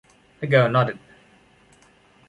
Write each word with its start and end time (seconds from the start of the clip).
The 0.39 0.47
girl 0.47 0.67
nodded. 0.71 0.97